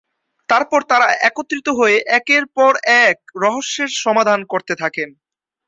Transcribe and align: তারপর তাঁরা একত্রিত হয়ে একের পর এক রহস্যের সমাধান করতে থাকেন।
তারপর 0.49 0.79
তাঁরা 0.83 1.07
একত্রিত 1.27 1.67
হয়ে 1.79 1.97
একের 2.11 2.43
পর 2.57 2.71
এক 3.03 3.17
রহস্যের 3.35 3.89
সমাধান 4.03 4.39
করতে 4.43 4.73
থাকেন। 4.75 5.09